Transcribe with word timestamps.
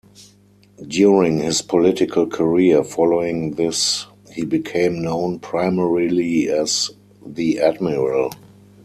During 0.87 1.37
his 1.37 1.61
political 1.61 2.25
career 2.25 2.83
following 2.83 3.51
this 3.51 4.07
he 4.31 4.43
became 4.43 5.03
known 5.03 5.37
primarily 5.37 6.49
as 6.49 6.89
"the 7.23 7.59
Admiral". 7.59 8.31